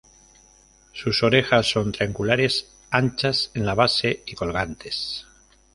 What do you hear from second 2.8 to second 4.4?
anchas en la base y